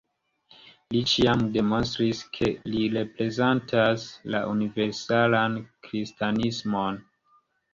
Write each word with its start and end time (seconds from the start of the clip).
Li 0.95 1.01
ĉiam 1.11 1.41
demonstris, 1.57 2.21
ke 2.37 2.49
li 2.75 2.81
reprezentas 2.95 4.07
la 4.37 4.43
universalan 4.55 5.61
kristanismon. 5.89 6.99